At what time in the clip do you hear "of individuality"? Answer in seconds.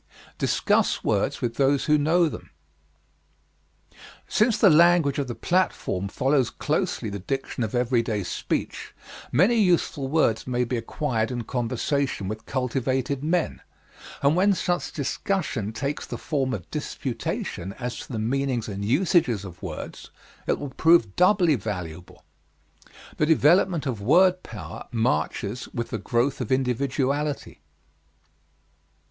26.41-27.61